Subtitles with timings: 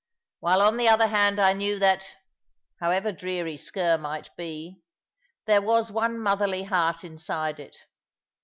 [0.39, 2.03] While on the other hand I knew that
[2.79, 4.81] (however dreary Sker might be)
[5.45, 7.77] there was one motherly heart inside it.